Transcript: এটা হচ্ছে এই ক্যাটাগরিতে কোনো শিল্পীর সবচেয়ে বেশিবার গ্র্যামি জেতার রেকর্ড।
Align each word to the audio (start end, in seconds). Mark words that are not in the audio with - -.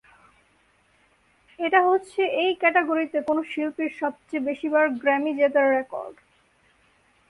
এটা 1.59 1.79
হচ্ছে 1.89 2.21
এই 2.43 2.51
ক্যাটাগরিতে 2.61 3.17
কোনো 3.27 3.41
শিল্পীর 3.51 3.91
সবচেয়ে 4.01 4.45
বেশিবার 4.47 4.85
গ্র্যামি 5.01 5.31
জেতার 5.39 5.67
রেকর্ড। 5.75 6.15